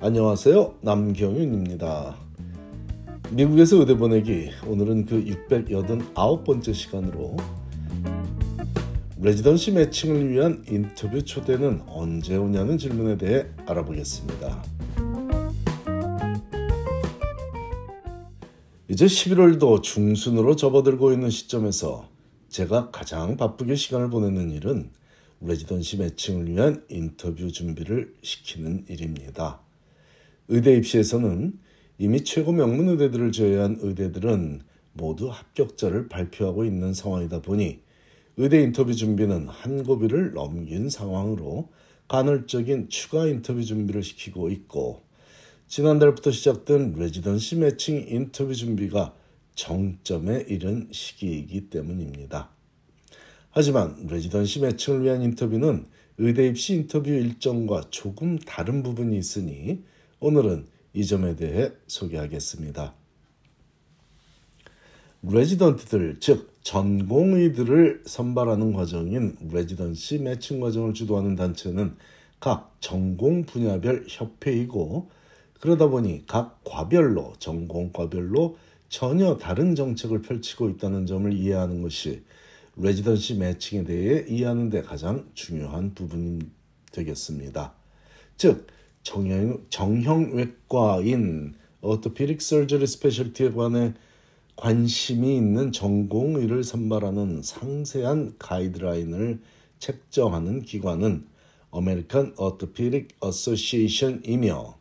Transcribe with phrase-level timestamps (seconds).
[0.00, 0.76] 안녕하세요.
[0.82, 2.16] 남경윤입니다.
[3.32, 7.36] 미국에서 의대 보내기 오늘은 그 689번째 시간으로
[9.20, 14.62] 레지던시 매칭을 위한 인터뷰 초대는 언제 오냐는 질문에 대해 알아보겠습니다.
[18.86, 22.08] 이제 11월도 중순으로 접어들고 있는 시점에서
[22.48, 24.92] 제가 가장 바쁘게 시간을 보내는 일은
[25.40, 29.66] 레지던시 매칭을 위한 인터뷰 준비를 시키는 일입니다.
[30.48, 31.58] 의대 입시에서는
[31.98, 34.62] 이미 최고 명문 의대들을 제외한 의대들은
[34.94, 37.80] 모두 합격자를 발표하고 있는 상황이다 보니
[38.38, 41.68] 의대 인터뷰 준비는 한 고비를 넘긴 상황으로
[42.08, 45.02] 간헐적인 추가 인터뷰 준비를 시키고 있고
[45.66, 49.14] 지난달부터 시작된 레지던시 매칭 인터뷰 준비가
[49.54, 52.50] 정점에 이른 시기이기 때문입니다.
[53.50, 55.84] 하지만 residency matching을 위한 인터뷰는
[56.16, 59.82] 의대 입시 인터뷰 일정과 조금 다른 부분이 있으니
[60.20, 62.94] 오늘은 이 점에 대해 소개하겠습니다.
[65.22, 71.96] 레지던트들, 즉 전공의들을 선발하는 과정인 residency matching 과정을 주도하는 단체는
[72.40, 75.10] 각 전공 분야별 협회이고
[75.60, 78.56] 그러다 보니 각 과별로 전공과별로
[78.88, 82.22] 전혀 다른 정책을 펼치고 있다는 점을 이해하는 것이
[82.76, 86.40] residency matching에 대해 이해하는 데 가장 중요한 부분이
[86.92, 87.74] 되겠습니다.
[88.36, 88.66] 즉
[89.08, 93.94] 정형, 정형외과인 orthopedic surgery specialty에 관해
[94.54, 99.40] 관심이 있는 전공의를 선발하는 상세한 가이드라인을
[99.78, 101.26] 책정하는 기관은
[101.70, 104.76] American Orthopedic Association이며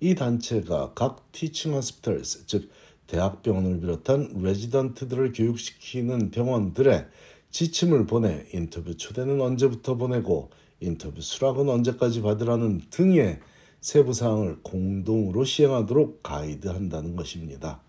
[0.00, 2.70] 이 단체가 각 티칭 호스피털스 즉
[3.06, 7.06] 대학병원을 비롯한 레지던트들을 교육시키는 병원들의
[7.50, 10.48] 지침을 보내 인터뷰 초대는 언제부터 보내고
[10.80, 13.40] 인터뷰 수락은 언제까지 받으라는 등의
[13.80, 17.80] 세부 사항을 공동으로 시행하도록 가이드한다는 것입니다.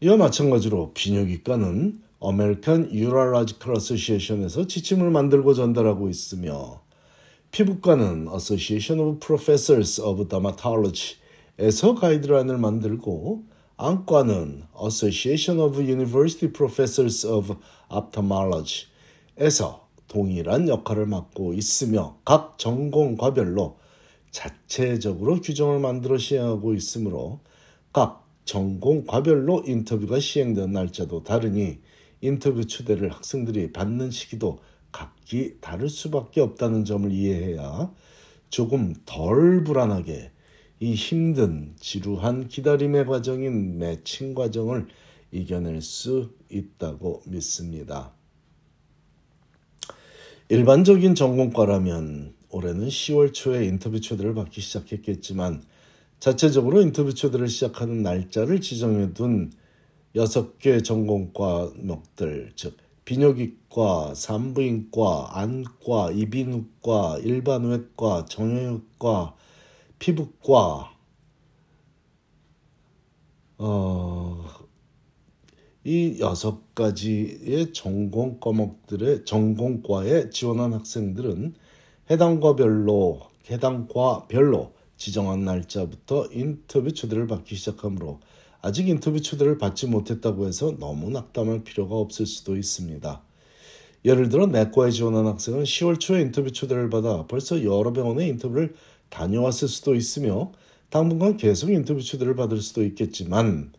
[0.00, 6.82] 이와 마찬가지로 비뇨기과는 American Urological Association에서 지침을 만들고 전달하고 있으며
[7.50, 13.44] 피부과는 Association of Professors of Dermatology에서 가이드라인을 만들고
[13.76, 17.56] 안과는 Association of University Professors of
[17.90, 23.78] Ophthalmology에서 동일한 역할을 맡고 있으며 각 전공과별로
[24.30, 27.40] 자체적으로 규정을 만들어 시행하고 있으므로
[27.92, 31.80] 각 전공과별로 인터뷰가 시행된 날짜도 다르니
[32.20, 37.92] 인터뷰 초대를 학생들이 받는 시기도 각기 다를 수밖에 없다는 점을 이해해야
[38.50, 40.32] 조금 덜 불안하게
[40.80, 44.86] 이 힘든 지루한 기다림의 과정인 매칭 과정을
[45.30, 48.12] 이겨낼 수 있다고 믿습니다.
[50.48, 55.62] 일반적인 전공과라면 올해는 10월 초에 인터뷰 초대를 받기 시작했겠지만
[56.18, 59.52] 자체적으로 인터뷰 초대를 시작하는 날짜를 지정해 둔
[60.16, 69.34] 6개 전공과 목들 즉 비뇨기과, 산부인과, 안과, 이비인후과, 일반외과, 정형외과,
[69.98, 70.94] 피부과,
[73.56, 74.44] 어,
[75.84, 81.54] 이 여섯 가지의 전공 과목들의 전공과에 지원한 학생들은
[82.10, 83.20] 해당 과별로
[83.50, 88.20] 해당 과별로 지정한 날짜부터 인터뷰 초대를 받기 시작하므로
[88.62, 93.22] 아직 인터뷰 초대를 받지 못했다고 해서 너무 낙담할 필요가 없을 수도 있습니다.
[94.04, 98.74] 예를 들어 내과에 지원한 학생은 10월 초에 인터뷰 초대를 받아 벌써 여러 병원에 인터뷰를
[99.10, 100.52] 다녀왔을 수도 있으며
[100.88, 103.72] 당분간 계속 인터뷰 초대를 받을 수도 있겠지만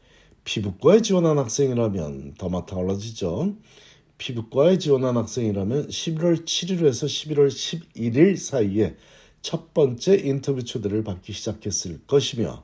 [0.44, 3.56] 피부과에 지원한 학생이라면 더 마타올러지죠.
[4.20, 8.96] 피부과에 지원한 학생이라면 11월 7일에서 11월 11일 사이에
[9.42, 12.64] 첫 번째 인터뷰 초대를 받기 시작했을 것이며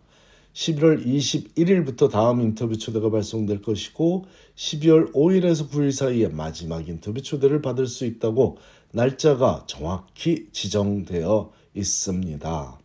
[0.53, 7.88] 11월 21일부터 다음 인터뷰 초대가 발송될 것이고 12월 5일에서 9일 사이에 마지막 인터뷰 초대를 받을
[7.88, 8.57] 수 있다고
[8.91, 12.80] 날짜가 정확히 지정되어 있습니다.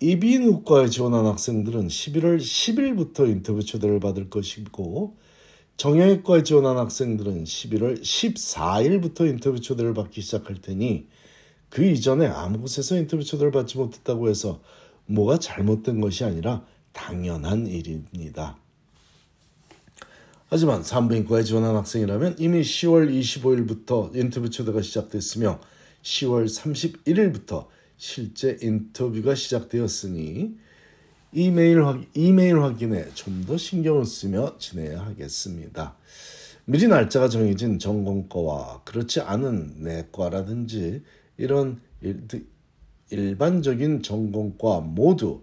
[0.00, 5.16] 이비인후과에 지원한 학생들은 11월 10일부터 인터뷰 초대를 받을 것이고
[5.76, 11.06] 정형외과에 지원한 학생들은 11월 14일부터 인터뷰 초대를 받기 시작할 테니
[11.70, 14.60] 그 이전에 아무 곳에서 인터뷰 초대를 받지 못했다고 해서
[15.06, 18.58] 뭐가 잘못된 것이 아니라 당연한 일입니다.
[20.48, 25.58] 하지만 산부인과에 지원한 학생이라면 이미 10월 25일부터 인터뷰 초대가 시작됐으며
[26.02, 30.54] 10월 31일부터 실제 인터뷰가 시작되었으니
[31.32, 35.96] 이메일, 확, 이메일 확인에 좀 더 신경을 쓰며 지내야 하겠습니다.
[36.64, 41.02] 미리 날짜가 정해진 전공과와 그렇지 않은 내과라든지
[41.38, 41.80] 이런
[43.10, 45.42] 일반적인 전공과 모두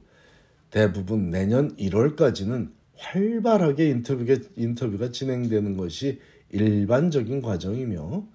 [0.72, 6.20] 대부분 내년 1월까지는 활발하게 인터뷰가, 인터뷰가 진행되는 것이
[6.52, 8.28] 일반적인 과정이며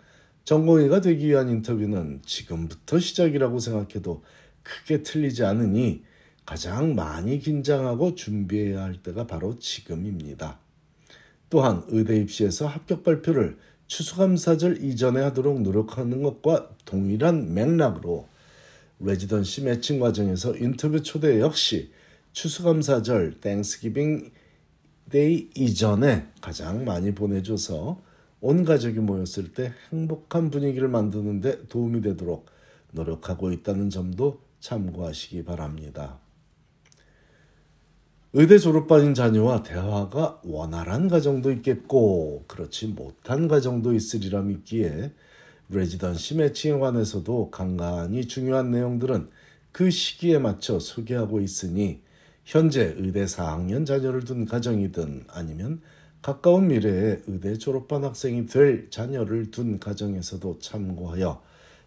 [0.45, 4.23] 전공의가 되기 위한 인터뷰는 지금부터 시작이라고 생각해도
[4.63, 6.03] 크게 틀리지 않으니
[6.45, 10.59] 가장 많이 긴장하고 준비해야 할 때가 바로 지금입니다.
[11.49, 13.57] 또한 의대 입시에서 합격 발표를
[13.87, 18.27] 추수감사절 이전에 하도록 노력하는 것과 동일한 맥락으로
[19.01, 21.93] residency matching 과정에서 인터뷰 초대 역시
[22.33, 24.31] 추수감사절 Thanksgiving
[25.11, 28.01] Day 이전에 가장 많이 보내줘서
[28.41, 32.47] 온 가족이 모였을 때 행복한 분위기를 만드는 데 도움이 되도록
[32.93, 36.24] 노력하고 있다는 점도 참고하시기 바랍니다.
[38.37, 45.13] 의대 졸업반인 자녀와 대화가 원활한 가정도 있겠고 그렇지 못한 가정도 있으리라 믿기에
[45.69, 49.31] 레지던시 매칭에 관해서도 간간히 중요한 내용들은
[49.71, 52.03] 그 시기에 맞춰 소개하고 있으니
[52.45, 55.81] 현재 의대 4학년 자녀를 둔 가정이든 아니면
[56.21, 61.41] 가까운 미래에 의대 졸업반 학생이 될 자녀를 둔 가정에서도 참고하여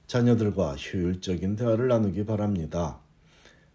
[0.08, 3.02] 자녀들과 효율적인 대화를 나누기 바랍니다.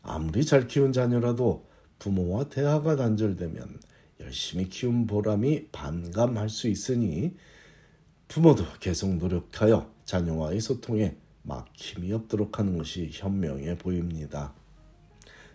[0.03, 1.71] 아무리 잘 키운 자녀라도
[2.03, 3.79] 부모와 대화가 단절되면
[4.19, 7.37] 열심히 키운 보람이 반감할 수 있으니
[8.27, 11.15] 부모도 계속 노력하여 자녀와의 소통에
[11.45, 14.53] 막힘이 없도록 하는 것이 현명해 보입니다.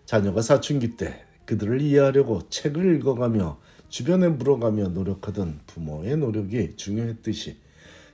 [0.06, 3.60] 자녀가 사춘기 때 그들을 이해하려고 책을 읽어가며
[3.90, 7.58] 주변에 물어가며 노력하던 부모의 노력이 중요했듯이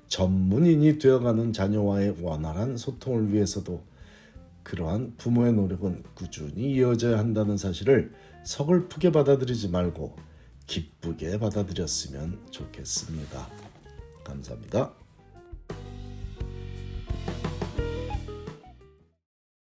[0.08, 3.84] 전문인이 되어가는 자녀와의 원활한 소통을 위해서도
[4.64, 8.14] 그러한 부모의 노력은 꾸준히 이어져야 한다는 사실을
[8.44, 10.16] 서글프게 받아들이지 말고
[10.68, 13.48] 기쁘게 받아들였으면 좋겠습니다.
[14.24, 15.03] 감사합니다.